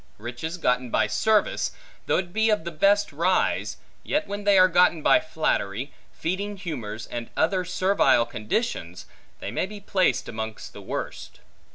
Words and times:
Riches 0.17 0.57
gotten 0.57 0.89
by 0.89 1.05
service, 1.05 1.73
though 2.07 2.17
it 2.17 2.33
be 2.33 2.49
of 2.49 2.63
the 2.63 2.71
best 2.71 3.11
rise, 3.13 3.77
yet 4.01 4.25
when 4.25 4.45
they 4.45 4.57
are 4.57 4.67
gotten 4.67 5.03
by 5.03 5.19
flattery, 5.19 5.93
feeding 6.11 6.57
humors, 6.57 7.05
and 7.05 7.29
other 7.37 7.63
servile 7.63 8.25
conditions, 8.25 9.05
they 9.41 9.51
may 9.51 9.67
be 9.67 9.79
placed 9.79 10.27
amongst 10.27 10.73
the 10.73 10.81
worst. 10.81 11.39